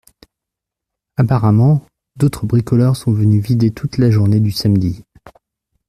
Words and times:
Apparemment, 1.15 1.85
d’autres 2.15 2.47
bricoleurs 2.47 2.95
sont 2.95 3.11
venus 3.11 3.43
vider 3.45 3.69
toute 3.69 3.99
la 3.99 4.09
journée 4.09 4.39
du 4.39 4.49
samedi 4.49 5.03